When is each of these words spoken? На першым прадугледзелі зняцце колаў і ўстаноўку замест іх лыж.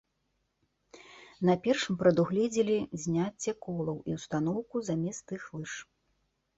На 1.49 1.57
першым 1.67 1.93
прадугледзелі 2.01 2.77
зняцце 3.05 3.51
колаў 3.69 3.97
і 4.11 4.19
ўстаноўку 4.19 4.75
замест 4.93 5.25
іх 5.41 5.49
лыж. 5.59 5.73